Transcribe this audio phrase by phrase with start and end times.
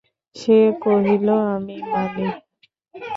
[0.35, 2.27] সে কহিল, আমি মানি।